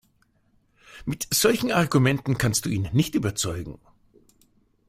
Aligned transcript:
Mit 1.05 1.27
solchen 1.31 1.71
Argumenten 1.71 2.39
kannst 2.39 2.65
du 2.65 2.69
ihn 2.71 2.89
nicht 2.91 3.13
überzeugen. 3.13 3.77